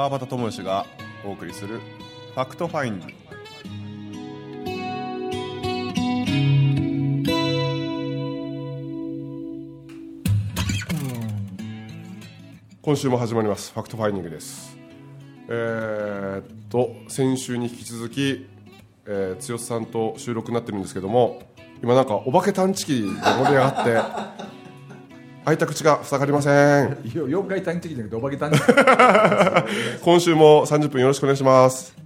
[0.00, 0.86] 川端智義が
[1.26, 1.78] お送りする
[2.32, 3.20] 「Fact Finding」
[12.80, 13.74] 今週も始まります。
[13.74, 14.74] Fact Findingです。
[15.48, 18.48] えー、っと先週に引き続き、
[19.04, 21.42] えー、剛さんと収録になってるんですけども
[21.82, 24.49] 今なんかお化け探知機で盛り上がって
[25.50, 26.52] 開いた口が塞がりません。
[27.02, 28.36] 4回探知機じゃなくてお化け
[30.00, 31.99] 今週も30分よろしくお願いします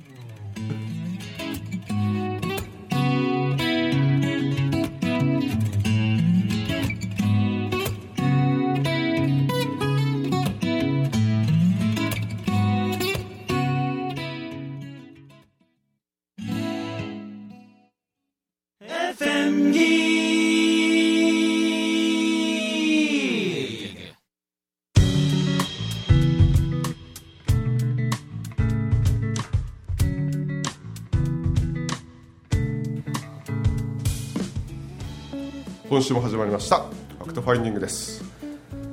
[35.95, 36.79] 今週も始まりました。
[36.79, 38.25] ファクトファインディングです。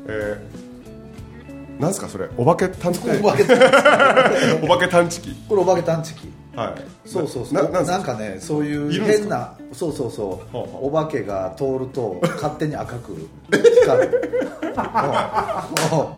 [0.05, 2.29] えー、なんですかそれ？
[2.37, 3.09] お化け探知機。
[3.09, 5.33] お化け探知機。
[5.49, 6.31] これお化け探知機。
[6.55, 7.09] はい。
[7.09, 7.71] そうそうそう。
[7.71, 8.13] ななんか？
[8.19, 10.55] ねそういいう変なそうそうそう。
[10.55, 13.27] はあはあお化けが通ると 勝手に赤く
[13.81, 14.21] 光る。
[14.71, 16.15] こ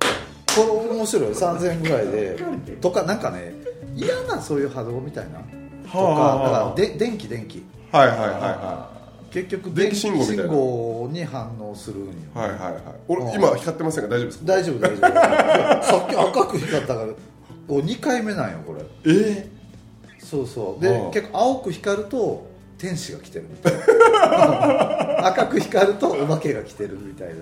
[0.58, 0.64] れ
[0.98, 1.30] 面白い。
[1.32, 2.38] 3000円ぐらいで
[2.82, 3.54] とかなんかね
[3.96, 5.40] 嫌なそういう波動みたいな。
[5.90, 6.46] とかはあはあ。
[6.50, 7.64] だからで電気電気。
[7.94, 8.90] はいはいはいは
[9.34, 10.44] 結局電気信号みたいな。
[10.44, 12.14] 電気信号に反応するんよ。
[12.36, 12.82] いはいはいはい。
[13.08, 13.34] 俺うん。
[13.34, 14.46] 今光ってませんが大丈夫ですか？
[14.46, 15.00] 大丈夫大丈夫。
[15.84, 17.08] さっき赤く光ったから
[17.70, 18.82] お2回目なんよこれ。
[19.12, 19.48] え？
[20.20, 20.82] そうそう。
[20.84, 21.12] でうん。
[21.12, 25.28] 結構青く光ると天使が来てるみたいな。
[25.28, 27.34] 赤く光るとお化けが来てるみたいな。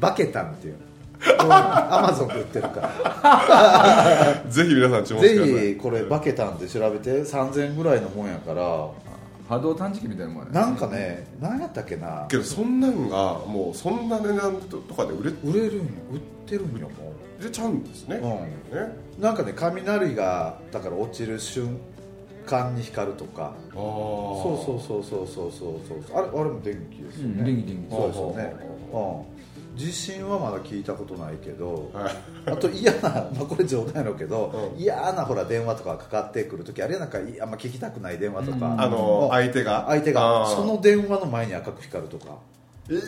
[0.00, 0.74] バケタンっていう。
[1.40, 4.42] アマゾンで売ってるから。
[4.46, 5.54] ー、ぜひ皆さん注目してください。
[5.54, 7.10] ぜひこれバケタンで調べて。
[7.22, 8.62] 3000円ぐらいのもんやから
[9.48, 10.60] 波動探知機みたいなもんやね。
[10.60, 12.26] なんかね何やったっけな。
[12.28, 18.52] けどそんなんがもうそんな値段とかで売れ売れるんよ売ってるんよも売れちゃうんですね、う、ね。
[19.16, 21.78] うん、なんかね雷がだから落ちる瞬
[22.44, 23.44] 間に光るとか。
[23.44, 26.18] ああそうそうそうそうそうそうそう。
[26.18, 27.94] あれあれも電気ですよね、うん電気電気。
[27.94, 28.54] そうですよね。
[28.92, 29.37] は、うん、
[29.78, 32.50] 地震はまだ聞いたことないけどはい。
[32.50, 33.00] あと嫌な、
[33.32, 34.78] まあ、これ冗談やろうけど、うん。
[34.78, 38.80] 嫌なほら電話とかかかってくるときあれなんかいあんま聞きたくない電話とか、うん。
[38.80, 39.30] あのうん。
[39.30, 39.84] 相手が？
[39.86, 40.46] 相手が。
[40.48, 42.32] その電話の前に赤く光るとか、
[42.88, 43.00] うん、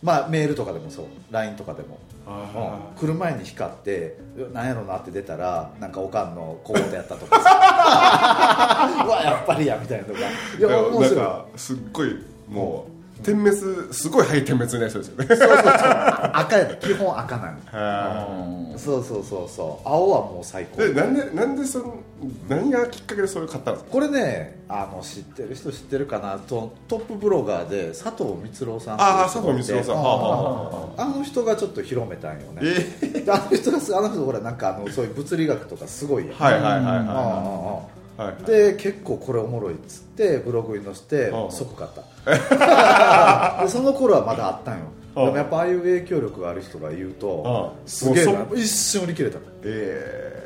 [0.00, 1.06] まあメールとかでもそう。
[1.32, 4.16] LINE とかでも、あうん、来る前に光って
[4.52, 7.50] なんやろなって出たらなんかおかんの小言やったとかさ。
[9.04, 11.16] うわやっぱりやみたいなとかいや面白い。
[11.16, 12.16] なんかすっごい
[12.48, 13.56] もう点滅
[13.92, 15.26] すごい早い点滅になりそうですよね。
[15.26, 15.58] そうそうそう。
[16.34, 19.88] 赤やで基本赤なの そうそうそうそう。
[19.88, 20.82] 青はもう最高。
[20.84, 21.94] いでなんでなんでその
[22.48, 23.90] 何がきっかけでそれを買ったんですか？
[23.92, 29.94] これねあの知ってる人知ってるかなとトップブロガーで佐藤光郎さんああ佐藤光郎さん。
[29.96, 31.04] はあはあはああ。
[31.16, 32.60] の人がちょっと広めたんよね。
[33.02, 36.34] えであの人がすあの人ほらなんかあのそういう物理学とかすごいやん。
[36.36, 38.44] はいはいはいあああはあいはい。
[38.44, 42.02] で結構これおもろいっつってブログに載せてうん即買った。
[43.64, 44.84] でその頃はまだあったんよ。
[45.16, 48.24] うんでもやっぱああいう影響力がある人が言うとうんすげえ
[48.56, 49.38] 一瞬売り切れた。
[49.62, 50.43] え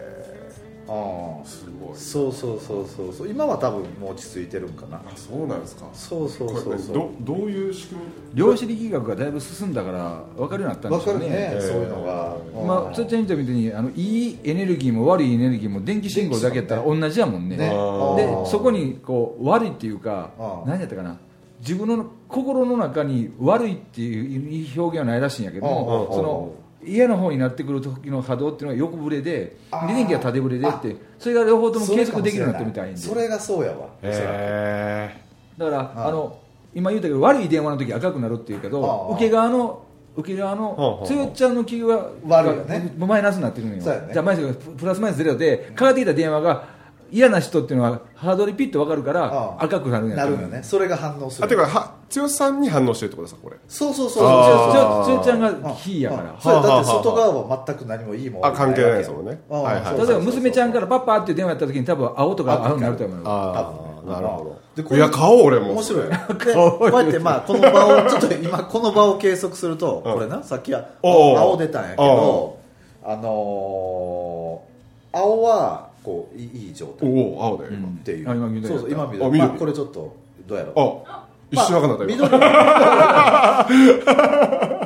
[0.88, 3.28] あえすごいそうそうそうそうそう。
[3.28, 4.96] 今は多分もう落ち着いてるんかな。
[4.96, 5.86] あそうなんですか。
[5.92, 6.94] そうそうそうそう。
[6.94, 8.08] どどういう仕組み？
[8.34, 11.26] 量子力学がだいぶ進んだから分かるようになったんですよね。
[11.30, 17.56] えーそういうのが、まあ、ちゃん言ったみたいにあのいいエネルギーも悪いエネルギーも電気信号だけやったら同じやもんね。
[17.56, 17.68] ね。
[17.68, 21.18] あーでそこにこう悪いっていうかあー何やったかな。
[21.60, 25.66] 自分の心の中に悪いっていう表現はないらしいんやけど
[26.12, 26.52] その
[26.88, 29.56] 嫌な方になってくる時の波動っていうのは横ぶれで
[29.88, 32.98] 電気が縦ぶれでってそれが両方とも計測できるようになってるみたいんで。
[32.98, 35.14] それがそうやわ、へ
[35.56, 36.38] だからああの
[36.74, 39.82] 今言ったけど悪い電話の時赤くなるっていうけど受け側の
[40.16, 42.92] 受け側のあつよちゃんの気は悪いよね。
[42.98, 43.82] がマイナスになってるのよ。
[43.82, 46.77] じゃあマイナスがプラスマイナスゼロでかかってきた電話が
[47.10, 50.62] 嫌な人っていうのはハードリピッと分かるから赤くなるんやなるよね。
[50.62, 51.44] それが反応する。
[51.44, 53.56] あていうかは剛さんに反応してるってことですかこれ。
[53.68, 54.26] そうそうそう。
[54.26, 55.04] あー。
[55.04, 56.36] つよつよちゃんあが火やから。
[56.40, 56.62] そうや。
[56.62, 58.46] だはあって外側は全く何もいいもん。
[58.46, 59.40] あ関係ないですもんね。
[59.50, 63.22] 例えば娘ちゃんからパパって電話やった時に多分青とか青になると思うよ。
[63.26, 63.74] あ
[64.06, 65.72] あなるほでこれどいや買おう俺も。
[65.72, 66.08] 面白い。
[66.54, 70.14] こうやってまあこの場をちょっと今この場を計測するとうん。
[70.14, 72.58] これなさっきは青出たんやけど
[73.04, 74.68] あのー
[75.10, 77.88] 青はこういい状態おお青だよ今。
[77.88, 78.30] っていう。
[78.30, 79.30] あ今そうそう今あ緑。
[79.30, 80.16] 緑まあこれちょっと
[80.46, 80.74] どうやろう。
[81.10, 82.38] あ一瞬分かんなかった今緑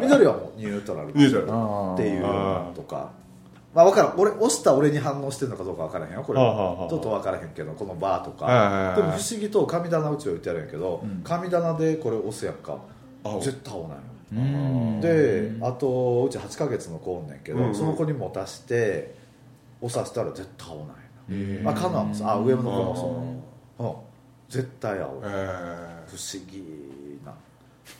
[0.06, 2.25] 緑はもうニュートラルっていう
[2.75, 3.11] とか。
[3.75, 4.14] まあ分からん。
[4.19, 12.79] 俺押した俺に反応してるのかどうか分からへんよこれ、ちょっと分からへんけどこのバーとか、でも不思議と神棚うちは言ってあるんやけど、神棚でこれ押すやんか。
[13.25, 15.00] あ絶対合わないのうん。
[15.00, 19.14] であとうち8ヶ月の子おんねんけど、その子に持たして
[19.82, 20.96] 押させたら絶対合わない
[21.67, 22.29] あ、カノアもそう。
[22.29, 22.96] あ上の子も
[23.79, 23.94] そう、うん、
[24.49, 25.20] 絶対合う。
[25.25, 26.62] え不思議
[27.25, 27.32] な。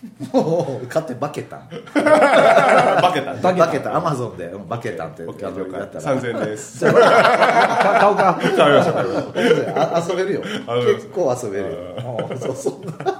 [0.33, 4.47] もう勝手にバケタンー、バケタンバケタンアマゾンで。
[4.47, 5.23] うんバケタンって。
[5.23, 5.61] やったら。
[5.61, 6.85] 3000円です。
[6.85, 8.79] か買おうか買い
[9.93, 10.41] まし 遊べるよ。
[10.43, 12.27] 結構遊べるよ。
[12.31, 12.93] うんそうそんな。
[12.93, 13.12] で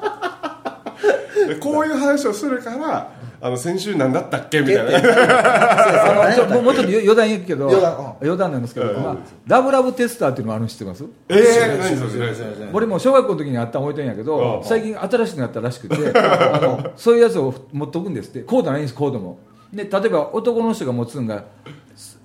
[1.61, 4.61] こういう話をするからあの先週何だったっけ？
[4.61, 6.27] みたいな。
[6.27, 7.97] あのちょもうもうちょっと余談言うけど余談。
[7.99, 9.03] うん余談なんですけど、うん。
[9.03, 9.17] まあ、
[9.47, 11.05] ラブラブテスターっていうのもあるの知ってます？
[11.29, 14.65] えー、何それ俺も小学校の時にあったの置いてんやけど、うん。
[14.65, 18.41] 最近新しくなったらしくて あのそういうやつを持っておくんですって。
[18.41, 19.39] コードないんですコードも。
[19.73, 21.45] で例えば男の人が持つんが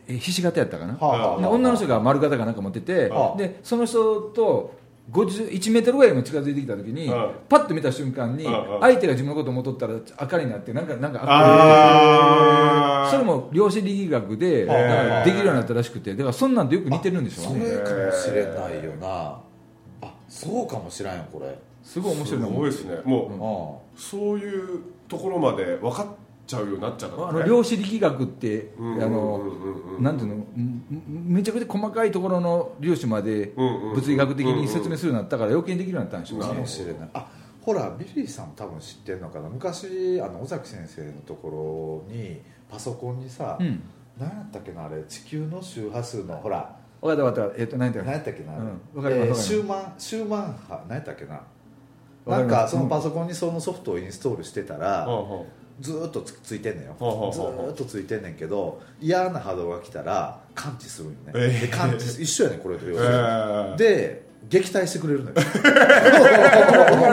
[0.10, 1.42] えひし形やったかな、はあはあはあ。
[1.42, 3.38] で女の人が丸型かなんか持ってて、はあ。
[3.38, 4.76] でその人と
[5.12, 7.32] 51メートルぐらいも近づいてきた時に、うん。
[7.48, 8.82] パッと見た瞬間に、うんうん。
[8.82, 17.66] 相手が自分のことを思っとったら赤になってなんかなんかそれも量子力学でできるようになったらしくてだからそんなんとよく似てるんでしょうね。
[17.66, 19.40] それかもしれないよな。
[20.02, 21.58] あそうかもしれんよこれ。
[21.84, 22.48] すごい面白いな。
[22.48, 22.98] すごいですね。
[23.06, 26.08] もう、うそういうところまで分かっ
[26.48, 27.28] ちゃうようになっちゃった。
[27.28, 30.86] あの量子力学って、なんていうのんん
[31.28, 36.48] めちゃくちゃ細かいところの粒子まで物理学的に説明するようになったから余計にできるようになったんでしょうね。
[36.48, 37.10] かもしれない。
[37.14, 37.28] あ
[37.62, 39.50] ほらビリーさん多分知ってるのかな。
[39.50, 42.42] 昔あの尾崎先生のところに
[42.72, 43.84] パソコンにさ、うん。
[44.18, 46.76] 何やったっけなあれ地球の周波数のほら。
[47.02, 47.62] 分かった分かった。
[47.62, 48.44] えっ、と何やったっけ？
[48.44, 48.54] な、
[48.96, 51.42] うかりまシューマンシューマン波何やったっけな。
[52.26, 55.48] なんかそのパソコンにそのソフトをインストールしてたら、ほうほ
[55.80, 57.70] ずーっとつついてんねんよ、ほうほうずほうほう。
[57.70, 61.62] ーっとついてんねんけど嫌な波動が来たら感知するんよね、えー。
[61.62, 63.76] で感知一緒やねんこれとう要するにえー。
[63.76, 65.36] で撃退してくれるのよ。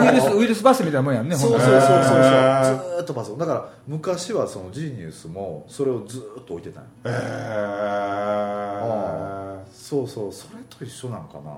[0.01, 1.81] ウイルスウイルスバスみたいなもんやんねそうそうそうそうそう。
[1.81, 6.89] ずへーーっとパソコンだから昔はそのジーニウスもそれをずーっと置いてたんよ。
[7.05, 7.11] え
[9.73, 11.57] そうそうそれと一緒なんかな。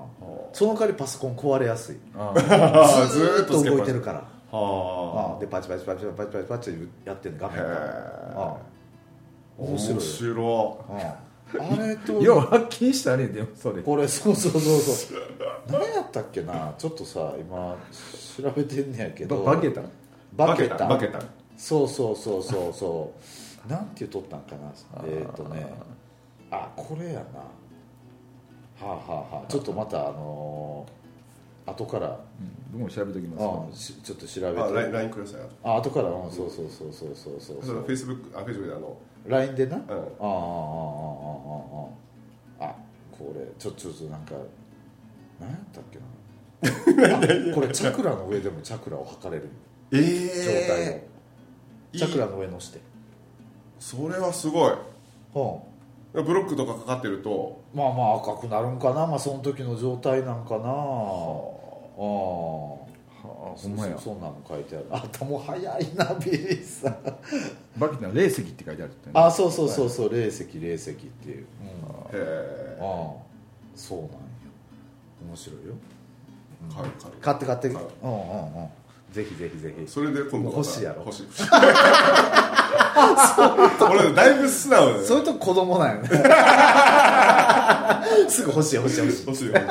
[0.52, 1.96] その代わりパソコン壊れやすい。
[1.96, 7.62] ずーっと動いてるからはあでパチパチパチパチパチパチやってんの画あ面
[8.34, 8.56] が
[9.58, 9.94] 面白い。
[9.94, 11.16] 面白あ
[11.60, 13.82] あれと よう発見したねでもそれ。
[13.82, 15.20] これそうそうそうそう。
[15.70, 16.74] 何やったっけな？
[16.78, 17.76] ちょっとさ今
[18.36, 19.42] 調べてんねやけど。
[19.42, 19.82] ババケタ？
[20.36, 20.86] バケタ。
[20.86, 21.20] バケタ
[21.56, 23.12] そうそうそうそうそ
[23.66, 23.70] う。
[23.70, 24.72] なんて言うとったんかな？
[25.06, 25.66] えっ、とね。
[26.50, 27.20] あこれやな。
[27.20, 27.42] は
[28.80, 29.46] あはあはあ。
[29.48, 31.07] ちょっとまたあのー
[31.70, 32.08] 後から。
[32.08, 32.80] うん。
[32.80, 33.92] 僕も調べときます。
[34.02, 34.60] ちょっと調べて。
[34.60, 35.40] あ LINE LINE ください。
[35.64, 36.08] あ後から。
[36.08, 38.96] うんそうそうそうそうそうそうそれそう Facebook あ Facebook であの。
[39.26, 39.82] LINE でな、あん。
[39.82, 40.00] あああああ
[42.60, 42.74] あああ
[43.12, 44.34] これちょちょっとなんか
[45.40, 47.16] 何やったっけな？
[47.16, 47.20] あ
[47.54, 49.48] これチャクラの上でもチャクラを測れる。
[49.92, 51.08] え状態を、え
[51.98, 52.80] チャクラの上のして。
[53.78, 54.72] それはすごい。
[54.72, 54.74] う
[56.20, 56.24] ん。
[56.24, 57.60] ブロックとかかかってると。
[57.74, 59.06] まあまあ赤くなるんかな？
[59.06, 60.64] まあその時の状態なんかな？
[60.64, 60.70] あ
[61.98, 62.78] あは
[63.22, 63.26] あ
[63.56, 63.94] ほんまや。
[63.96, 64.86] そそんなの書いてある。
[64.90, 65.64] 頭早い
[65.94, 66.96] な ビリーさん。
[67.76, 69.12] バケタ霊石って書いてあるってね。
[69.14, 71.46] あそうそうそうそう霊石霊石っていう、
[72.12, 72.86] うん、へえああ
[73.74, 74.16] そうなんや。
[75.28, 75.74] 面白いよ。
[76.74, 77.14] 買う買う。
[77.20, 77.68] 買って買って。
[77.68, 77.86] うん買う。
[78.02, 78.14] うんう
[78.64, 78.68] ん
[79.12, 79.88] ぜひぜひぜひ。
[79.90, 81.02] それで今度欲しいやろ。
[81.06, 81.26] 欲しい。
[83.90, 86.08] 俺だいぶ素直だよそういうとこ子供なんよね。
[88.28, 89.26] すぐ欲しい欲しい欲しい。
[89.26, 89.62] 欲しい欲しい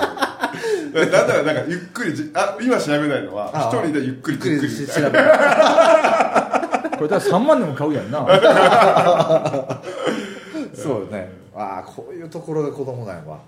[0.93, 3.71] だだったらなんかゆっくりじあ今調べないのはああ。
[3.73, 8.19] 一人でゆっくりゆっくりじっくり調べるこれだから3万でも買うやんな。
[10.73, 13.39] そうよねああこういうところが子供なんやわ。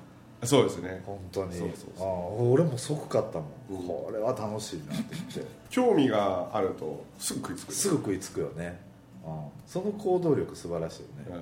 [0.43, 1.01] そうですね。
[1.05, 1.53] 本当に。
[1.53, 2.07] そうそうそう。
[2.07, 2.13] ああ
[2.51, 3.45] 俺も即買ったも
[3.81, 5.59] ん、これは楽しいなって言って。
[5.69, 8.79] 興味があるとすぐ食いつくすぐ食いつくよね、
[9.25, 9.33] うん、
[9.67, 11.41] その行動力素晴らしいよね、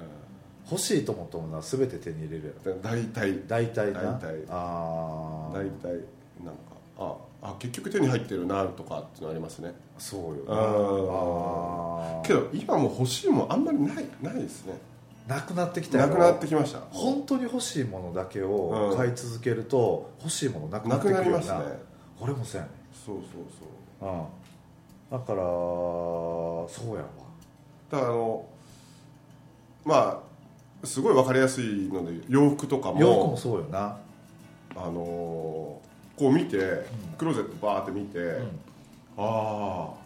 [0.69, 3.39] 欲しいと思ったものは全て手に入れるやろうん大体。
[3.47, 4.01] 大体な。
[4.01, 4.35] 大体。
[4.49, 5.91] ああ大体
[6.43, 9.73] なんかああ結局手に入ってるなとかっていうのありますね。
[9.97, 10.29] そうよ。
[10.35, 14.77] ねあああけど今もう欲しいもんあんまりないないですね。
[15.27, 16.07] なくなってきたよ。
[16.07, 16.79] なくなってきました。
[16.91, 21.79] 本当に欲しいものだけを買い続けると、欲しいものなくななってくるよくなりますね。
[22.19, 22.73] 俺もそうやね
[23.05, 23.25] そうそう
[23.99, 24.09] そう。
[24.09, 24.25] うん。
[25.11, 27.07] だからそうやわ。
[27.91, 28.45] だからあの
[29.85, 30.26] まあ
[30.83, 33.97] すごい分かりやすいので洋服とかも洋服もそうよな。
[34.75, 35.81] あの
[36.15, 36.57] こう見て、
[37.17, 38.19] クローゼットバーって見て、
[39.17, 39.97] ああ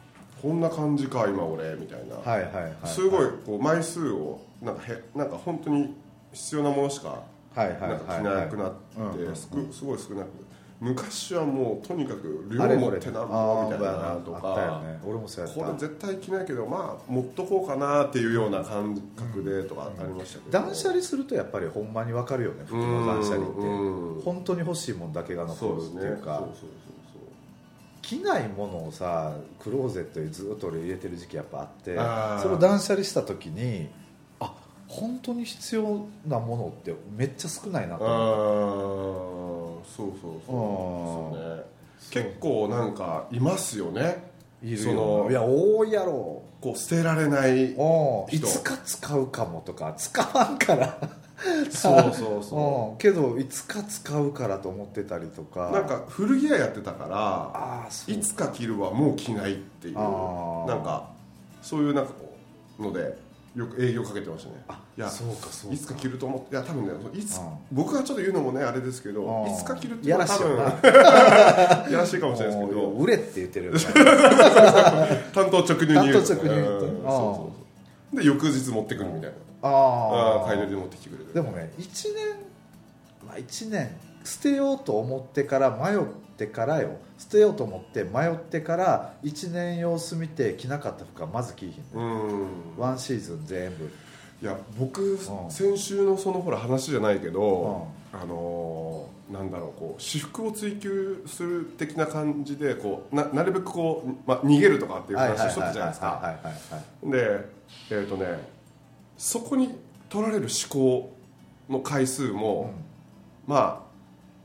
[0.41, 5.93] こんな感じか今俺みたいな、はいはいはいすごいこう枚数をなんかへなんか本当に
[6.33, 7.23] 必要なものしか
[7.55, 9.33] はいはいなんか着はいなくなっうんうんうん。
[9.33, 10.27] てすごい少なく
[10.81, 20.51] 昔はもうとにかく量持ってなんぼみたいなとあったよかね俺もそうやったこれ絶対着ないけどまあ持っとこうかなっていうような感覚でとかありましたけど。
[20.51, 23.57] 断捨離するとやっぱりほんまに分かるよね服の断捨離って。
[23.59, 26.47] うん本当に欲しいもんだけが残るっていうか。
[28.01, 31.95] 着ないものをさクローゼットにずっと俺入れてる時期やっぱあって
[32.41, 33.89] それを断捨離した時に
[34.39, 34.53] あ
[34.87, 39.50] 本当に必要なものってめっちゃ少ないなと思って
[39.85, 41.63] そうそうそうそうね
[42.11, 44.31] 結構なんかいますよね
[44.63, 50.99] いるよいや多いやろこう捨てられないおいつか使うかもとか使わんから
[51.71, 61.09] そうそうそうけどいつか使うからと思ってたりとかなんか古着屋やってたからいつか着るはもう着ないっていうなんか
[61.63, 62.35] そういうなんかこ
[62.79, 63.17] うので
[63.55, 64.63] よく営業かけてましたね。
[64.69, 65.75] あいやそうかそうか。
[65.75, 70.41] いつか着ると思っていや多分ねいつうん僕がちょっと言うのもねあれですけどうんいつか着るってやらしい
[71.91, 72.89] やらしいかもしれないですけど。
[72.91, 73.73] 売れって言ってる
[75.33, 76.23] 担当 直入に言う。
[76.23, 77.51] 担当直入に言うとうんそうそうそ
[78.13, 78.17] う。
[78.17, 79.35] で翌日持ってくるみたいな。
[79.63, 80.37] ああ。
[80.39, 81.83] ああ買い取りで持ってきてくれるでもね1
[82.15, 82.27] 年
[83.25, 83.89] まあ1年
[84.23, 85.99] 捨てようと思ってから迷っ
[86.41, 86.97] てからよ。
[87.17, 92.47] 捨てようと思って迷ってから1年様子見て着なかった服はまず着いひんね、うん。
[92.77, 93.91] ワンシーズン全部。
[94.41, 95.17] いや僕ん。
[95.51, 106.37] 先週のそのほら話じゃないけどあのーなんだろうこう私服を追求する的な感じでこうななるべくこう、まあ、逃げるとかっていう話をしとったじゃないですか。
[107.03, 107.45] で
[107.91, 108.25] えっ、とね
[109.17, 109.73] そこに
[110.09, 111.13] 取られる思考
[111.69, 112.73] の回数も、
[113.47, 113.91] まあ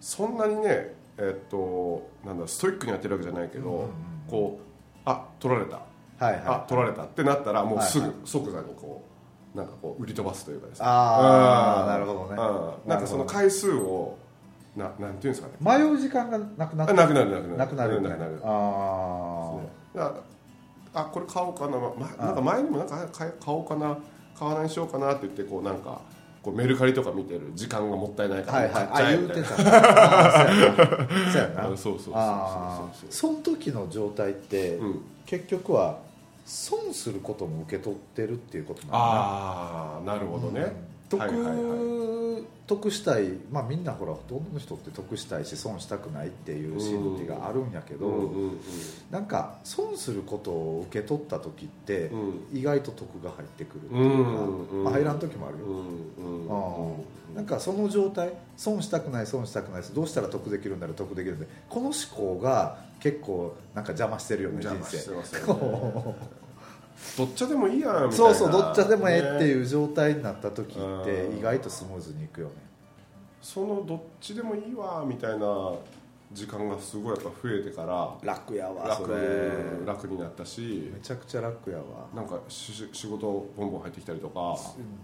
[0.00, 3.88] そんなにねえっ、となんだストイックにやってるわけじゃないけど、
[4.28, 5.76] こうあ取られた。
[5.76, 6.42] はいはい。
[6.46, 8.14] あ取られたってなったらもうすぐはい。
[8.24, 9.02] 即座にこ
[9.54, 10.84] うなんかこう売り飛ばすというかですね。
[10.88, 11.86] あーうん。
[11.86, 12.76] なるほどね。
[12.84, 12.90] うん。
[12.90, 14.16] なんかその回数を
[14.76, 15.54] ななんていうんですかね。
[15.60, 17.56] 迷う時間がなくなってあなくなるなくなる。
[17.56, 18.10] なくなるな。
[18.10, 19.56] くなるあ
[19.94, 20.14] だか
[20.94, 23.96] らあこれ買おうかな、ま、なんか前にもなんか買え買おうかな。
[24.38, 26.02] 買わないにしようかなって言ってこうなんか
[26.46, 29.46] こうメルカリとか見てる時間がもったいないから買っちゃえみたいな。
[29.58, 31.72] そうやな。
[31.72, 32.12] あそうそうそう
[33.10, 35.98] その時の状態って、うん結局は
[36.44, 40.72] 損することも受け取ってるっていうことなんだああなるほどね、
[41.08, 42.44] 得,、はいはいはい。
[42.66, 43.28] 得したい。
[43.50, 48.60] まあみんなほらほとんどの人って得したいし損したくないっていう心理があるんやけど、うんうんうん。
[49.10, 52.46] なんか損することを受け取った時って、うん。
[52.52, 55.72] 意外と得が入ってくるってういうか、んうんまあ、入らん時もあるよ、う
[56.22, 56.46] ん
[56.90, 61.54] うんなんかその状態損したくない損したくないどうしたら得できるんだろう得できるんだろう。
[61.68, 61.94] この思
[62.36, 64.62] 考が結構なんか邪魔してるよね。
[64.62, 64.96] 人生
[67.16, 68.12] どっちでもいいやんみたいな。
[68.12, 71.38] そうそうどっちでもええってねいう状態になった時ってうん。
[71.38, 72.52] 意外とスムーズにいくよね。
[73.42, 75.72] そのどっちでもいいわみたいな
[76.32, 81.84] 時間がすごいやっぱ増えてから楽やわ楽楽になったしめちゃくちゃ楽やわ。
[82.14, 84.56] なんかし仕事ボンボン入ってきたりとかうん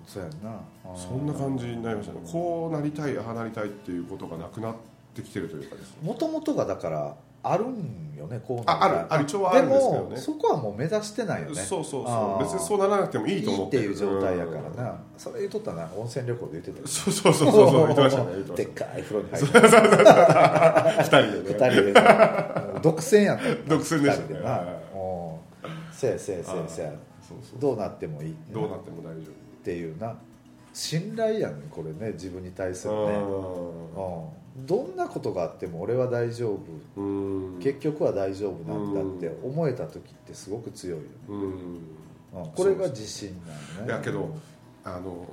[0.04, 0.60] そうやんな。
[0.96, 2.20] そんな感じになりましたね。
[2.30, 4.74] こうなりたいああなりたいっていうことがなくなっ
[5.14, 5.96] てきてるというかですね。
[6.02, 9.06] もともとがだからあるんよねこうあある。
[9.08, 10.10] ある一応はあるんですけどね。
[10.10, 11.54] もそこはもう目指してないよね。
[11.56, 12.42] そうそうそう。
[12.42, 13.82] 別にそうならなくてもいいと思ってる。
[13.84, 15.00] いいっていう状態やからな。
[15.18, 17.86] それ言っとったな温泉旅行で言ってたよそうそうそうそうそう。
[17.86, 19.60] 言ってましたねでっかい風呂に入ってた
[20.98, 21.48] 二人でね。
[21.48, 23.48] 二人でもう独占やった。
[23.48, 24.40] よ独占でしたね。
[25.92, 28.36] せやせやせやせうそうどうなってもいい。
[28.52, 29.34] どうなっても大丈っ
[29.64, 30.16] ていうな。
[30.72, 33.00] 信頼やねこれね自分に対するね。
[33.16, 36.54] 夫うんどんなことがあっても俺は大丈
[36.96, 37.00] 夫。
[37.00, 37.58] うん。
[37.60, 41.42] 結局は大丈夫なんだって思えた時ってすごく強いよね、うん。
[41.42, 42.52] うん。
[42.54, 43.92] これが自信なんね。
[43.92, 44.36] いやけど
[44.84, 45.26] あの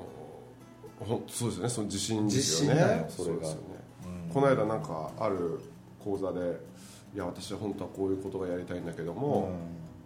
[1.27, 1.69] そうですよね。
[1.69, 2.75] その自信ですよね。
[2.75, 3.41] 自信だよそれが。
[3.41, 3.57] ね。
[4.27, 4.33] うん。
[4.33, 5.59] この間なんかある
[6.03, 6.57] 講座で
[7.13, 9.49] いや私は本当はこういうことがやりたいんだけども、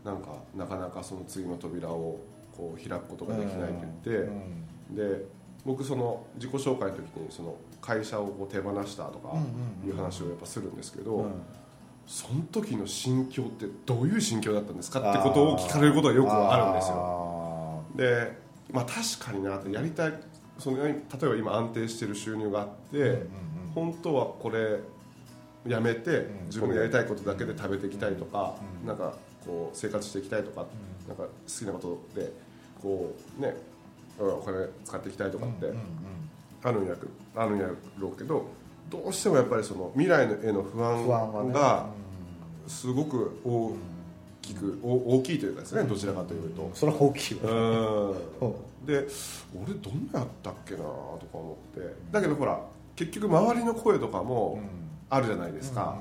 [0.04, 2.20] なんかなかなかその次の扉を
[2.56, 5.26] こう開くことができないと言って、で
[5.66, 9.46] 僕その自己紹介の時にその会社をこう手放したとかうんうん
[9.84, 9.90] うん。
[9.90, 11.32] いう話をやっぱするんですけど、うん。
[12.08, 16.96] その時の心境ってどういう心境だったんですかってことを聞かれることがよくあるんですよ。
[16.96, 18.38] よで
[18.72, 20.14] まあ確かになってやりたい
[20.58, 23.24] その例えば今安定してる収入があって、
[23.76, 24.80] 本当はこれ
[25.68, 26.46] やめてん。
[26.46, 29.14] 自分のやりたいことだけで食べていきたいとか、うんなんか
[29.46, 31.80] こう生活していきたいとか、うなんか好きなこ
[32.14, 32.32] とで
[32.82, 33.56] こうね
[34.20, 35.74] お金使っていきたいとかって
[36.64, 37.02] あるんやけ
[37.36, 37.68] あるんや
[38.00, 38.46] ろうけど
[38.90, 41.88] どうしてもやっぱりその未来への不安が
[42.68, 43.76] すごく多
[44.42, 47.52] きく、お大きいというかですねどちらかというと、それは大きいわ。
[47.52, 48.86] うん。
[48.86, 49.08] で
[49.56, 50.90] 俺どんなやったっけなとか
[51.34, 51.96] 思って。
[52.12, 52.60] だけどほら
[52.96, 54.60] 結局周りの声とかも
[55.10, 55.98] あるじゃないですか、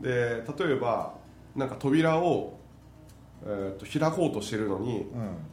[0.00, 1.14] で例えば
[1.56, 2.58] なんか扉を、
[3.44, 5.06] えー、と開こうとしてるのに、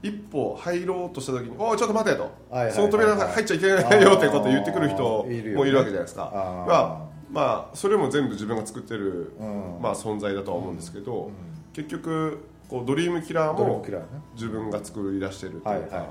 [0.03, 2.29] 一歩入ろうとした時に「おいちょっと待て」と。
[2.71, 6.31] その扉入っちゃいけないよ」ってことを言ってくる人もいいるわけじゃないですか。
[6.67, 9.81] まあまあそれも全部自分が作ってる、うん。
[9.81, 11.31] まあ、存在だとは思うんですけど、
[11.73, 14.07] 結局こうドリームキラーもムキラーね。
[14.33, 16.05] 自分が作り出してるというか、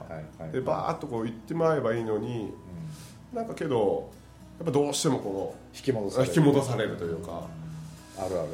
[0.52, 2.52] でバーッとこう言ってもらえばいいのに、
[3.32, 4.10] なんかけど
[4.58, 6.28] やっぱどうしてもこ引き戻のされる。
[6.34, 7.42] 引き戻されるというか、
[8.16, 8.48] あるあるある。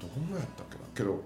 [0.00, 0.80] どんなやったっけな？
[0.94, 1.20] けど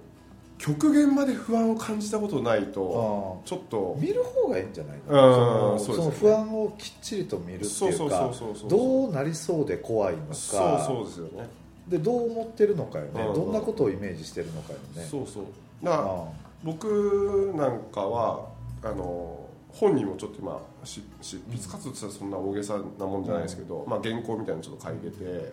[0.59, 3.97] 極限まで不安を感じたことないとあちょっと。
[4.01, 5.81] 見る方がいいんじゃないうん。
[5.81, 8.33] その不安をきっちりと見るっていうか
[8.69, 10.35] どうなりそうで怖いのか。
[10.35, 11.49] そうそうですよね。
[11.89, 13.23] でどう思ってるのかよね。
[13.23, 13.35] うん。
[13.35, 15.07] どんなことをイメージしてるのかよね。
[15.11, 15.45] そうそう。
[15.83, 16.25] だからあ
[16.65, 18.49] 僕なんかは
[18.83, 25.53] あの本にもちょっと今し執筆活動って言ったらそんな大げさなもんじゃないですけど、まあ、原稿みたいなのちょっと書いてて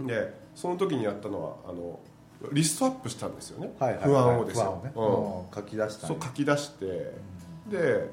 [0.00, 1.98] でその時にやったのはあの
[2.52, 4.04] リストアップしたんですよね、あはいはい。
[4.04, 4.66] 不安をですね。
[4.94, 5.38] うん。
[5.38, 5.44] うん。
[5.54, 6.86] 書き出したんやそう書き出して。
[7.70, 8.10] で、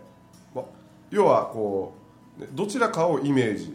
[0.54, 0.64] ま、
[1.10, 1.94] 要はこ
[2.38, 3.74] うねどちらかをイメージ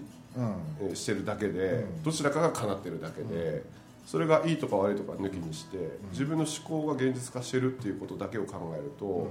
[0.94, 2.02] してるだけで、うん。
[2.02, 3.64] どちらかが叶ってるだけで、
[4.06, 5.78] それがいいとか悪いとか抜きにして、
[6.12, 9.28] 自分の思考が現実化してるっていうことだけを考えると,、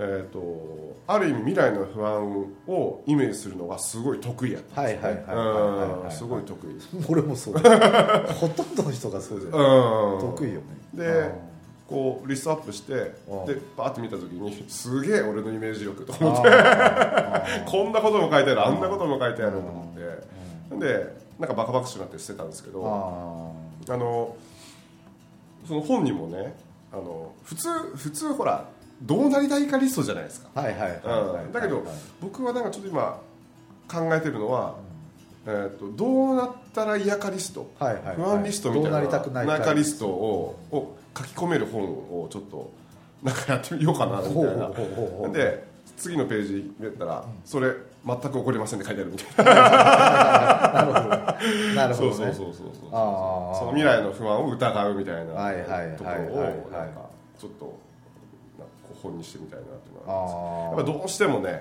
[0.00, 5.08] えー、とある意味未来の不安をイメージするのがすごい得意やったんですよね。
[5.08, 6.70] はいはいはいはいはいはいうんすごい得意。
[7.08, 7.60] 俺もそうだ。
[8.34, 10.66] ほとんどの人がそうじゃ得意よね。
[10.94, 11.30] で
[11.88, 13.62] こうリストアップしてでうん。
[13.76, 16.48] バーって見た時にすげえ俺のイメージ力とあ思って。
[16.48, 17.64] ー。
[17.70, 19.98] こんなことも書いてあるあんなことも書いてあると思っ
[20.70, 20.78] て。
[20.78, 22.84] でなんかバカバカしくなって捨てたんですけど
[23.88, 24.36] ああの
[25.66, 26.54] その本にもね
[26.92, 28.68] あの普通普通ほら
[29.02, 31.52] どうなりたいかリストじゃないですか、ーはいはいうん。
[31.52, 31.84] だけど
[32.20, 33.20] 僕はなんかちょっと今
[33.88, 34.74] 考えてるのは、
[35.46, 38.16] えー、とどうなったら嫌かリスト、はいはいはい。
[38.16, 42.70] 不安リストみたいなどうなりたくないかかリストをを書き込める本をちょっと
[43.22, 44.40] なんかやってみようかなみたいな。
[44.40, 47.72] ほうほうほうほうほうで次のページ見たら、それ
[48.06, 49.52] 全く起こりませんって書いてあるみたいな。
[50.72, 51.08] なるほど。
[51.74, 52.14] なるほどね。
[52.16, 53.58] そうそうそうそうそうあー。
[53.58, 56.44] その未来の不安を疑うみたいなはいはいはいところはいをはい。
[56.44, 57.00] なんか
[57.38, 57.78] ちょっと
[59.02, 60.76] 本にしてみたいなっていうのあはー。
[60.78, 61.60] やっぱどうしてもね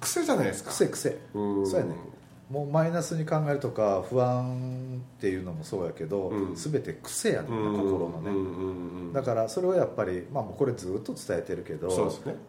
[0.00, 0.70] 癖じゃないですか。
[0.70, 1.18] 癖癖。
[1.34, 1.66] うん。
[1.66, 1.94] そうやね。
[2.50, 6.54] もうマイナスに考えるとか不安っていうのもそうやけど、うん。
[6.54, 7.72] 全て癖やねんうん。
[7.72, 8.32] な心のね、う
[9.08, 11.94] んだからそれをやっぱり、まあ、もうこれずっと伝えてるけどね。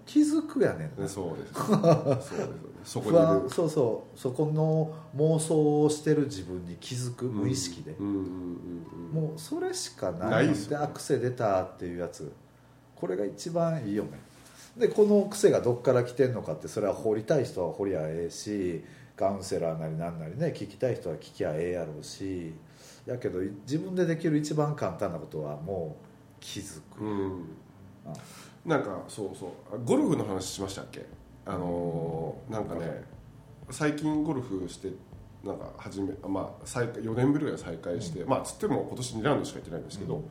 [0.05, 1.53] 気づくやねんそうです。
[1.65, 3.49] そうですよね。
[3.49, 4.19] そうそう。
[4.19, 10.29] そこの妄想をしてる自分に気づく無意識で、もうそれしかない。
[10.29, 12.31] ないですよであ癖出たっていうやつ
[13.01, 14.11] これが一番いいよね。
[14.77, 18.81] でこの癖がどっから来てんのかってそれは掘りたい人は掘りゃええし
[19.17, 22.53] カウンセラーなりなんなりね聞きたい人は聞きゃええやろうし
[23.05, 26.05] やけど自分でできる一番簡単なことはもう
[26.39, 27.45] 気づく、うん。
[28.05, 28.13] あ。
[28.65, 29.49] なんかそうそう。
[29.75, 31.05] あゴルフの話しましたっけ？
[31.45, 33.03] あのーなんかね
[33.69, 34.89] 最近ゴルフして
[35.43, 40.23] なんか始めまあ再開4年ぶりぐらい再開して、まあつっても今年2ラウンドしか行ってないんですけど、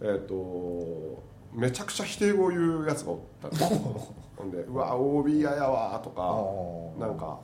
[0.00, 1.22] えっ、と
[1.56, 3.48] めちゃくちゃ否定語を言うやつがおった。
[3.48, 3.68] んですよ
[4.36, 7.38] ほんで「うわ OB ややわ」とかあなんか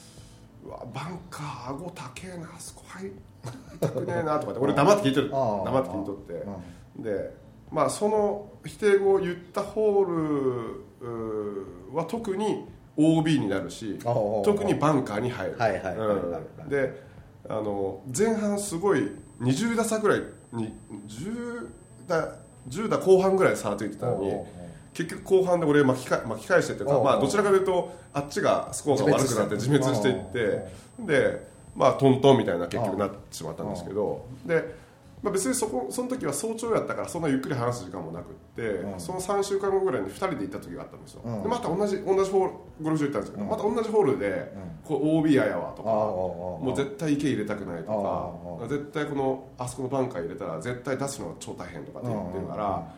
[0.64, 3.12] 「うわバンカー顎高えなあそこ入り
[3.80, 5.30] たくねえな」とかって俺黙って聞いてる。
[5.30, 6.32] 黙って聞いとって。
[7.00, 7.36] うで
[7.72, 13.98] まあその否定語を言ったホールは特に OB になるし
[14.44, 15.56] 特にバンカーに入る。
[16.68, 17.02] で
[17.48, 21.68] あの前半すごい20打差ぐらいに10
[22.06, 22.36] 打
[22.68, 24.32] 10打後半ぐらい差ついてたのに
[24.94, 30.68] 結局後半で俺巻きか巻き返してっていうかまあどちらかというとあっちがスコアが悪くなって自滅していって
[31.00, 34.85] でまあトントンみたいな結局なってしまったんですけどで
[35.26, 39.00] まあ、別にそこその時は早朝やったからそんなゆっくり話す時間もなくって、うん。
[39.00, 41.42] その3週間後ぐらいに2人で行った時があったんですよ、うん。
[41.42, 43.50] でまた同じ同じホールゴルフ場行ったんですけど、うん。
[43.50, 44.52] また同じホールで、
[44.84, 52.92] こう OB ややわとか、ああああもう絶対池入れたくないとああか絶対このあそこのバンカー入れたら絶対出すのが超大変とかって言ってるから、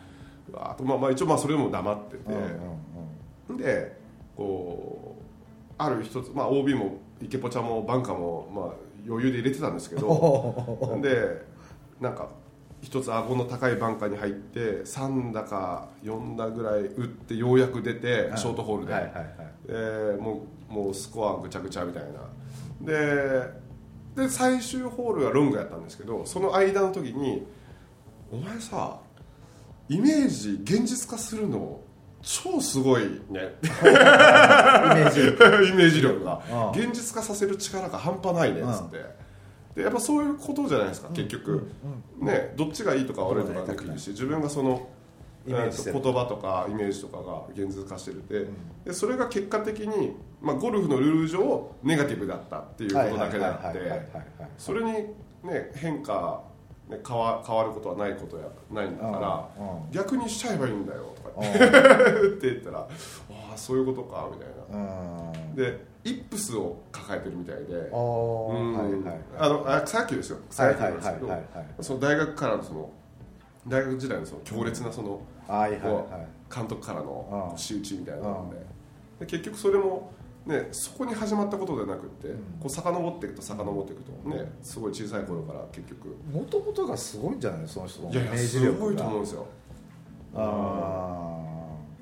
[0.51, 3.97] うわーとまあ、まあ一応まあそれでも黙ってて、で
[4.37, 5.23] こう
[5.79, 8.65] ある一つ、まあ、OB も池ポチャもバンカーも、まあ、
[9.07, 11.41] 余裕で入れてたんですけど で
[11.99, 12.29] なんか
[12.81, 20.15] 一つ顎の高いバンカーに入って3打か4打ぐらい打ってようやく出てショートホールで、はいはいはい。
[20.15, 22.19] でもうもうスコアぐちゃぐちゃみたいな。
[22.81, 23.69] で
[24.15, 27.45] で最終ホールがロングやったんですけどその間の時に
[28.31, 28.99] 「お前さ
[29.89, 31.81] イメージ現実化するの
[32.21, 33.55] 超すごいね。
[33.63, 35.63] イメージ力。
[35.65, 36.41] イメージ力が。
[36.73, 39.18] 現実化させる力が半端ないねっつって
[39.79, 41.71] でやっぱそういうことじゃないですか結局。
[42.19, 44.89] ねどっちがいいとか悪いとかできるし自分がその
[45.47, 48.45] えーと言葉とかイメージとかが現実化してるで
[48.83, 53.79] でそれが結果的に、まあ、ゴルフのルール上ネガティブだったっていうことだけであって
[54.57, 56.43] それに、ね、変化、
[56.89, 59.49] ね、変わ変わることはないことやないんだから
[59.91, 61.45] 逆にしちゃえばいいんだよとかうん。
[62.37, 62.87] って言ったらあ
[63.53, 64.87] あそういうことかみたいな。
[64.87, 65.55] うん。
[65.55, 67.89] でイップスを抱えてるみたいで
[69.85, 70.39] 草野球ですよ。
[70.49, 71.33] 草野球なんですけど
[71.81, 72.89] その大学からのその
[73.67, 75.21] 大学時代のその強烈なその、
[75.87, 77.57] う監督からのうん。
[77.57, 78.57] 仕打ちみたいなので
[79.19, 80.11] で結局それも、
[80.49, 82.31] ね、そこに始まったことではなくって、ん。
[82.59, 86.07] こう遡っていくと遡っていくと、ね、すごい小さい頃から結局。
[86.33, 87.61] もともとがすごいんじゃない？
[87.61, 88.77] のその人のイメージ力が。
[88.77, 89.45] すごいと思うんですよ。
[90.35, 90.39] あ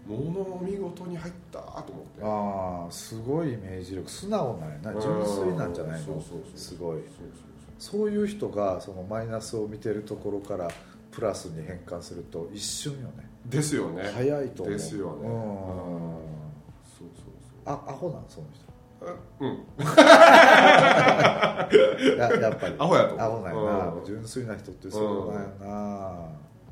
[0.08, 2.22] ものを見事に入ったと思って。
[2.22, 2.92] ーあー。
[2.92, 4.10] すごいイメージ力。
[4.10, 5.02] 素直なんやな。
[5.02, 6.06] 純粋なんじゃないの？
[6.06, 7.02] そうそうそうすごい。
[7.78, 10.72] そういう人がそのマイナスを見てるところから
[11.12, 13.30] プラスに変換すると一瞬よね。
[13.46, 14.10] ですよね。
[14.16, 14.76] 早いと思う。
[14.76, 15.28] ですよね。
[15.28, 16.37] うん
[17.68, 18.66] あアホなんその人。
[19.00, 19.66] そううん。
[22.18, 22.76] ややっぱり。
[22.80, 23.22] アホやと。
[23.22, 24.06] アホなんやな、うん。
[24.06, 26.30] 純粋な人ってそうなんやな、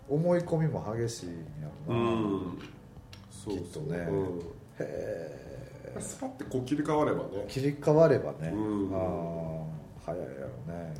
[0.09, 2.01] 思い込みも激しいんやうろな、
[3.47, 3.97] うきっとね。
[3.97, 4.39] うん。
[4.39, 4.41] へ
[4.79, 5.97] え。
[5.99, 7.45] スパッてこう切り替わればね。
[7.47, 8.57] 切り替わればね、う
[8.89, 8.91] ん。
[8.93, 9.65] ああ
[10.05, 10.25] 早いや
[10.67, 10.93] ろね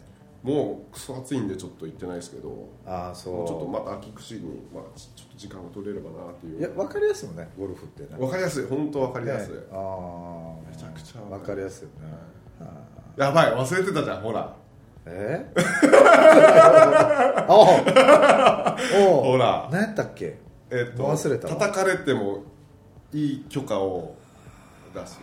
[0.46, 3.48] もうクソ暑いんでちょっと行ってないですけどああそう。
[3.48, 6.60] ちょっとまた秋口に、まあ、ちちょっと時間が取れればなっていう。
[6.60, 8.10] いや分かりやすいもんねゴルフってね。
[8.20, 9.60] わかりやすい本当わかりやすい、ね。
[9.72, 11.84] ああめちゃくちゃ分かりやすい。
[11.86, 12.16] よね、
[12.62, 12.64] あ
[13.18, 14.56] あやばい忘れてたじゃんほら。
[15.08, 15.46] え？
[17.50, 17.62] お
[19.20, 19.68] おほら。
[19.72, 20.38] 何やったっけ？
[20.70, 21.56] えっと忘れたわ。
[21.56, 22.44] 叩かれても
[23.14, 24.16] いい許可を
[24.94, 25.20] 出す。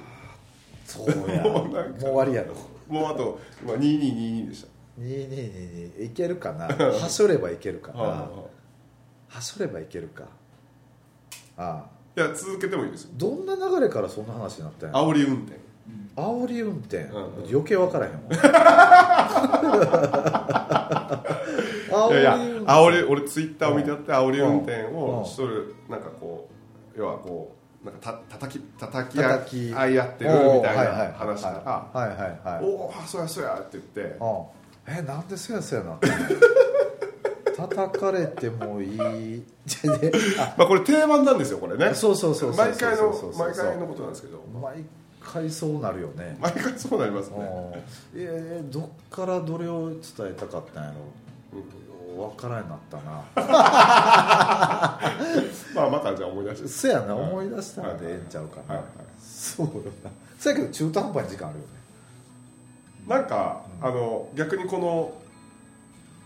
[0.84, 1.42] そうや。
[1.48, 2.54] もう終わりやろ。
[2.88, 4.66] もうあと今2222でし
[5.00, 6.66] 2222いけるかな？
[6.66, 8.04] はしょればいけるかた、な
[9.28, 10.24] はしょればいけるか。
[11.56, 11.92] ああ。
[12.14, 13.10] いや続けてもいいですよ。
[13.14, 15.58] どんな流れからそんな話になったんや煽り運転。
[16.14, 17.44] 煽り運転、うんうん。
[17.48, 18.18] 余計分からへんわ。
[22.10, 25.74] いやいや煽り俺ツイッターを見てやって煽り運転うんをしとる。
[25.88, 26.48] なんかこ
[26.94, 29.18] う要はこうなんかた叩き叩き
[29.74, 34.44] 合いやってるみたいな話からはいはいはい「おおそうやそうや」って言ってうん
[34.86, 35.98] えなんでそやそやな
[37.56, 39.42] 叩かれてもいい。
[40.56, 41.94] まあこれ定番なんですよこれね。
[41.94, 44.42] そうそうそうそう毎回の毎回のことなんですけど。
[44.60, 44.84] 毎
[45.20, 46.36] 回そうなるよね。
[46.40, 47.36] 毎回そうなりますね。
[48.14, 48.20] うん。
[48.20, 50.96] いやいやどっからどれを伝えたかったんやろ
[52.28, 53.02] 分からんなったな。
[55.74, 56.68] まあまたじゃあ思い出して。
[56.68, 57.30] そやなはい。
[57.30, 58.82] 思い出したらでええんちゃうかな、はい。
[58.82, 58.86] はい。
[59.20, 59.72] そうだ
[60.10, 60.14] な。
[60.38, 61.72] そやけど中途半端に時間あるよね。
[63.06, 65.12] なんかあの逆にこの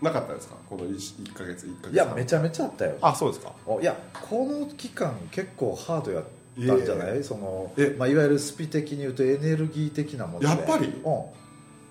[0.01, 0.55] なかったですか？
[0.69, 2.95] この 1, か月1か月いやめちゃめちゃあったよ。
[3.01, 3.51] あそうですか。
[3.65, 3.97] おいや
[4.29, 6.23] この期間結構ハードやっ
[6.67, 7.95] たんじゃない、そのえ。
[7.97, 10.45] まあ、いわゆるスピ的に言うとエネルギー的なもので。
[10.45, 10.87] やっぱり？
[10.87, 11.23] うん。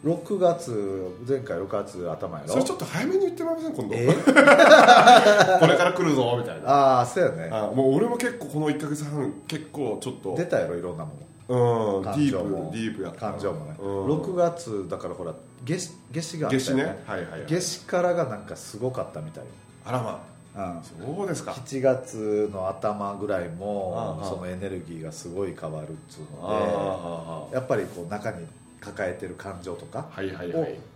[0.05, 2.53] 6月前回6月頭やろ？
[2.53, 3.75] それちょっと早めに言ってもらえません？
[3.75, 3.95] 今度。
[3.97, 4.07] え？
[5.59, 6.69] これから来るぞみたいな。
[6.69, 7.49] ああそうやね。
[7.51, 10.37] あもう俺も結構この1か月半結構ちょっと。
[10.37, 11.13] 出たやろいろんなも
[11.49, 14.07] うんデ感ィープディープやっ感情もね、うん。
[14.21, 15.35] 6月だからほら
[15.67, 17.03] 夏至夏至があったよ夏至ね。
[17.07, 17.41] はいはいはい。
[17.51, 19.45] 夏至からがなんかすごかったみたい。
[19.45, 19.51] よ、
[19.85, 20.23] あらま
[20.55, 20.63] うん。
[20.79, 21.53] あそうですか。
[21.53, 28.47] 7月の頭ぐらいもああそのエネルギーがすごい変わるっつうあのあでやっぱりこう中に
[28.81, 30.29] 抱えてる感情とかをはい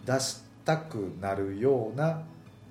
[0.06, 2.22] 出したくなるような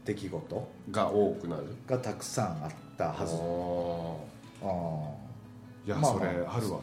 [0.05, 1.63] 出来事が多くなる？
[1.87, 3.35] がたくさんあったはず。
[3.35, 5.29] ああ。
[5.85, 6.79] いや、まあそれまああるわ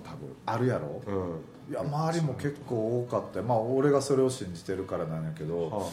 [0.46, 1.00] ああるやろ？
[1.04, 3.44] 多分うんいや周りも結構多かったよ。
[3.44, 5.90] まあ俺がそれを信じてるからなんやけど、はあはあは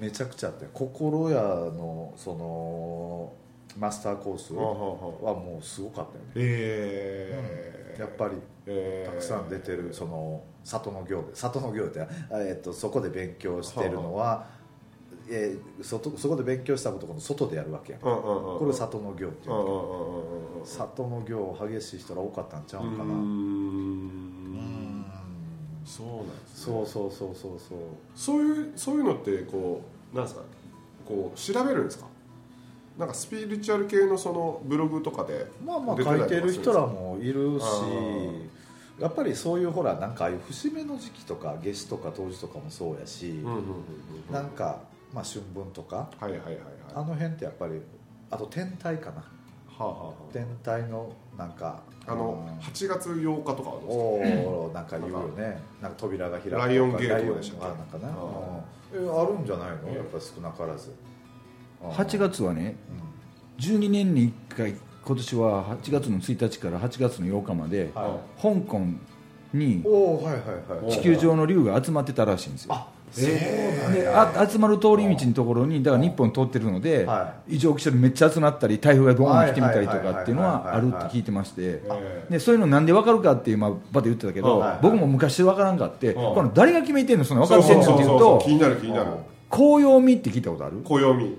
[0.00, 3.32] めちゃくちゃあって心屋のその
[3.78, 9.12] マスターコースはあはあはあはあもうすごかったよね、ええやっぱりえー。
[9.12, 14.46] たくさん出てるその里の行で里の行って、えっとそこで勉強してるのは、
[15.28, 18.02] えーそとそこで勉強したことを外でやるわけやん。
[18.02, 19.94] うんうんうんこれを里の行っていううんうんわうんう
[20.56, 22.94] んうんけ里の行激しい人が多かったんちゃうかな。
[23.04, 24.27] うーうん
[25.88, 26.74] そうなんですね。
[26.74, 27.78] そうそうそうそうそう。
[28.14, 29.80] そういうそういうのってこ
[30.12, 30.42] うなんですか
[31.06, 32.06] こう調べるんですか？
[32.98, 43.40] なんかスピリチュアル系のそのブログとかでまあまあ書いてる人らもいるしあやっぱりそういうほらなんかああいう節目の時期とか夏至とか冬至とかもそうやし、
[44.32, 44.80] なんか、
[45.14, 46.64] まあ、春分とかはいはいはいはい。
[46.92, 47.80] あの辺ってやっぱり
[48.30, 49.22] あと天体かな
[50.32, 54.48] 天体のなんかああの8月8日とかはどうですか？
[54.50, 55.60] おおなんか言うよね。
[55.80, 58.08] なんか扉が開くライオンゲートでしたっけあなんかな？
[58.08, 58.12] あ
[58.94, 59.06] うん。
[59.06, 59.94] えあるんじゃないの？
[59.96, 60.94] やっぱ少なからず。
[61.82, 62.74] 8月はね
[63.58, 68.80] 12年に1回今年は8月の1日から8月の8日まで、は香港
[69.54, 70.92] におおはいはいはい。
[70.92, 72.74] 地球上の竜が集まってたらしいんですよ
[73.14, 74.32] でや。
[74.38, 84.70] あ集まる通り道のところにだから日本通ってるので、は異常気象でめっちゃ集まったり台風がドーン来てみたりとかっていうのはあるって聞いてましてえでそういうのなんで分かるかっていうまあ場で言ってたけど、はい。
[84.70, 86.14] はい僕も昔分からんかって、ん。
[86.14, 89.10] この誰が決めてんのその分かってんのっていうと気になる気になる。
[89.50, 90.82] 紅葉見って聞いたことある？
[90.84, 91.38] 暦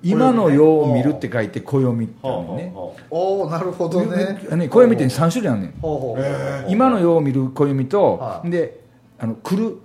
[0.00, 2.72] 今の世を見るって書いて暦ってあるのね。
[2.74, 4.38] はおおなるほどね。
[4.56, 6.70] ね暦って3種類あるねん。
[6.70, 8.50] 今の世を見る暦と、はい。
[8.50, 8.80] で
[9.18, 9.78] あの来る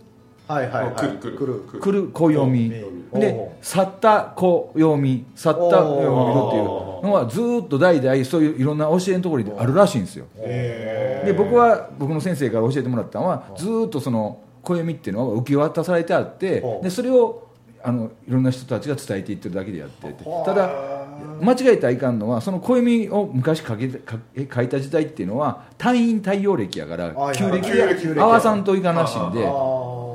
[0.48, 0.96] はいはいはい。
[0.96, 1.80] 来る来る。
[1.80, 2.08] 来る。
[2.10, 2.70] 暦
[3.14, 10.26] で去った暦去った世を見るっていうのはずーっと代々そういういろんな教えのところにあるらしいんですよ。
[10.38, 17.48] えで僕は僕の先生から教えてもらったのはずーっとその暦っていうのは受け渡されてあってでそれを
[17.84, 20.72] あのいろんな人たちが伝えていってるだけでやっててただ
[21.42, 23.90] 間違えたらいかんのはその暦を昔書け
[24.54, 27.70] 書いた時代っていうのは単陰太陽暦やからはい旧暦
[28.16, 29.46] で合わさんといかんらしいんで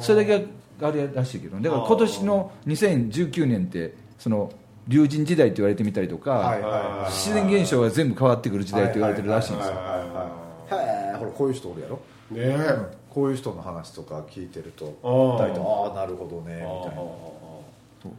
[0.00, 0.46] それだけ
[0.80, 4.52] があれらしいけどだから今年の2019年ってその
[4.87, 10.38] 龍神時代って言われてみたりとか、自然現象が全部変わってくる時代って言われてるらしいんですよ、はいはいはい
[10.70, 11.96] へえほらこういう人おるやろ？
[12.30, 12.98] ねえ。
[13.08, 15.48] こういう人の話とか聞いてるとあー。
[15.48, 17.02] 大体ああなるほどねみたいな。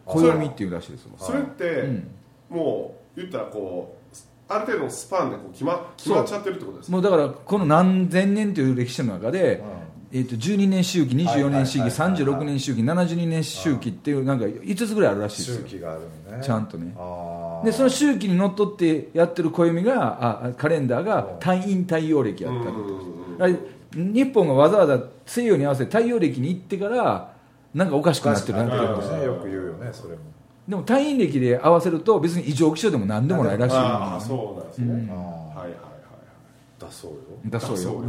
[0.06, 1.12] 暦っていうらしいですよ。
[1.20, 2.08] それって、うん。
[2.50, 4.18] もう言ったらこう
[4.52, 6.92] ある程度のスパンでこう決ま決まっちゃってるってことですか？
[6.92, 9.64] もうだからこの何千年という歴史の中で、
[10.12, 12.42] えー、と12年周期24年周期はいはいはいはい。
[12.42, 15.68] 36年周期72年周期っていうなんか5つぐらいあるらしいですよ。
[15.68, 16.44] 周期があるのね。
[16.44, 16.96] ちゃんとね。
[17.64, 27.34] でその周期にのっとってやってる暦がああカレンダーが単陰太陽暦やったりと日本がわざわざ西洋に合わせて太陽暦に行ってから
[27.74, 29.12] なんかおかしくなってるなっていうです。
[29.18, 30.22] ねよく言うよねそれも。
[30.68, 33.76] でも単陰暦で合わせると別に異常気象でも何でもないらしい。
[33.76, 35.76] ああそうなんですね、あはいはいはい。
[35.76, 35.89] ー
[36.80, 37.18] だそうよ。
[37.48, 37.92] だそうよ。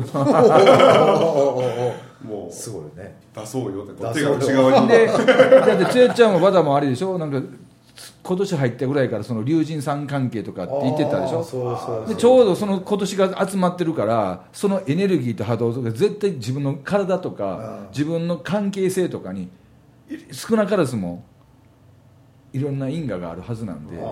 [2.22, 2.52] もう。
[2.52, 3.18] すごいね。
[3.34, 4.88] 出そうよってこ出っちそうよが内側に。
[4.88, 7.18] でだってつやちゃんもバタもあれでしょ？
[7.18, 7.40] なんか
[8.22, 11.40] 今年入ったぐらいからその龍神さん関係とかって言ってたでしょ？
[11.40, 12.08] うそうそう。
[12.08, 17.88] でちょうどその今年が集まってるからそのエネルギーと波動とか絶対自分の体とかうん。
[17.90, 19.48] 自分の関係性とかに
[20.08, 21.24] い少なからずも
[22.52, 23.98] いろんな因果があるはずなんで。
[24.00, 24.04] あ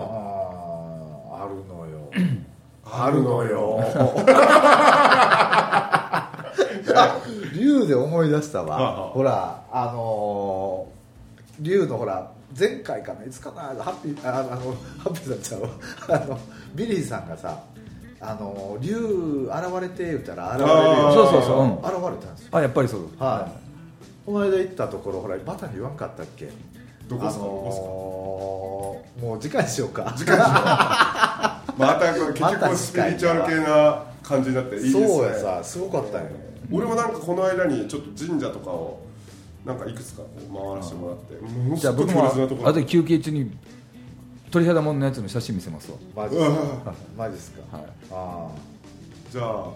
[1.31, 2.09] ああるのよ
[2.91, 3.79] あるのよ。
[6.95, 7.17] あ
[7.55, 9.09] 竜で思い出したわ。
[9.13, 10.99] ほらあのー
[11.61, 14.49] 竜のほら前回かないつかなハッピーああの
[14.97, 15.69] ハッピーさんちゃうわ。
[16.07, 16.39] あの
[16.73, 17.59] ビリーさんがさ
[18.21, 21.73] あの竜現れて言ったら現れるよそうそうそう、うん。
[21.73, 22.49] 現れたんですよ。
[22.53, 23.01] あやっぱりそう。
[23.19, 23.51] はい。
[24.25, 26.49] この間行ったところほらバタに言わんかったっけ？
[27.09, 27.43] どこっすか？
[27.43, 30.13] あのーもう次回にしようか。
[30.15, 31.08] 次回またこれ結
[31.79, 35.07] また局スピリチュアル系な感じになっていいですね。
[35.07, 36.25] そうやさすごかったよ。
[36.71, 38.99] 俺もなんかこの間にちょっと神社とかを
[39.65, 41.35] なんかいくつかこう回らせてもらって
[41.69, 42.69] もじゃあ僕も強烈なところ。
[42.69, 43.51] あと休憩中に
[44.51, 45.97] 鳥肌もんのやつの写真見せますわ。
[46.15, 47.77] マジっすかマジっすか？
[47.77, 47.85] はい。
[48.11, 48.49] あ
[49.31, 49.69] じゃあ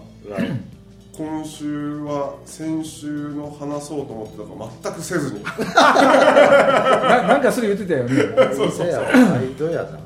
[1.16, 8.14] 今週は先週の話そうと思ってたから全くせずに、ななんかそれ言ってたよね。
[8.56, 9.88] そうそうやはいどうやな。
[9.88, 10.03] えあー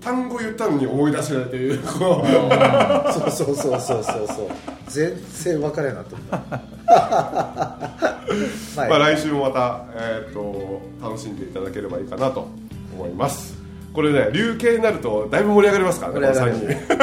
[0.00, 4.48] 単語言ったのに思い出せないという このあそうそうそうそうそうそう。
[4.88, 5.12] 全
[5.44, 6.30] 然分かれなと思う。
[8.76, 12.46] まあ来週もまた、えー、と楽しんでいただければいいかなと
[12.94, 13.56] 思います。
[13.92, 16.96] これね流形になるとだいぶ盛り上がりますからねこの3人。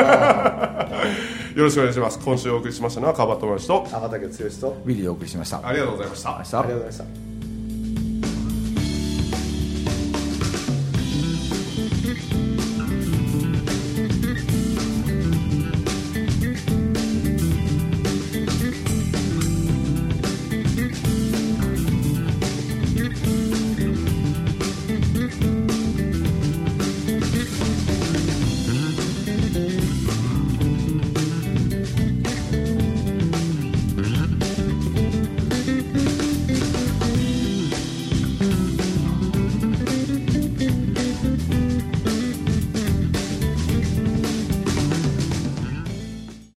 [1.59, 2.19] よろしくお願いします。
[2.19, 4.77] 今週お送りしましたのは川端智之と天竹剛と。
[4.85, 5.61] ビリーをお送りしました。
[5.63, 6.29] ありがとうございました。
[6.29, 7.22] ありがとうございました